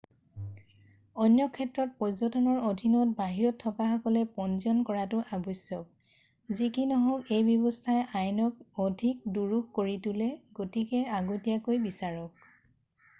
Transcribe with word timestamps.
অন্য 1.25 1.43
ক্ষেত্ৰত 1.57 1.91
পৰ্যটনৰ 2.03 2.61
অধীনত 2.69 3.13
বাহিৰত 3.19 3.59
থকাসকলে 3.65 4.23
পঞ্জীয়ন 4.39 4.79
কৰাটো 4.89 5.19
আৱ্শ্যক 5.37 6.57
যি 6.61 6.71
কি 6.79 6.87
নহওক 6.93 7.31
এই 7.37 7.47
ব্যৱস্থাই 7.51 8.01
আইনক 8.23 8.83
অধিক 8.89 9.23
দুৰূহ 9.37 9.71
কৰি 9.79 9.95
তোলে 10.09 10.33
গতিকে 10.61 11.07
আগতিয়াকৈ 11.23 11.85
বিচাৰক 11.89 12.53